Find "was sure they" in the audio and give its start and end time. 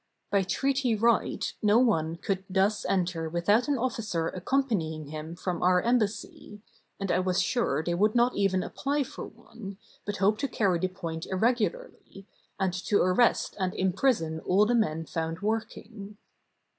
7.19-7.93